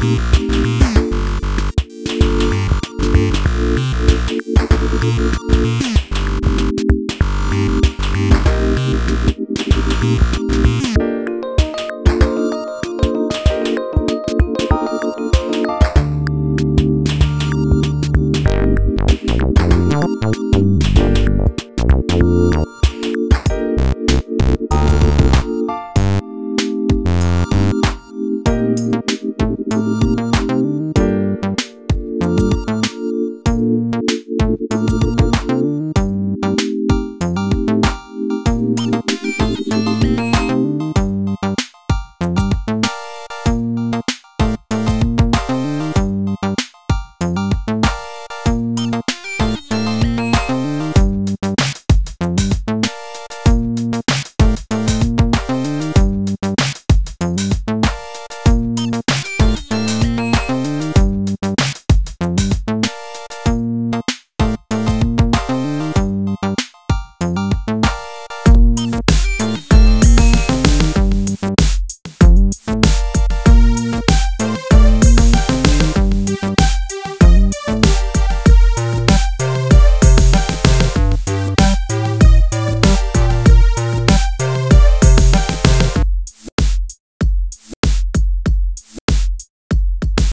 Thank 0.00 0.40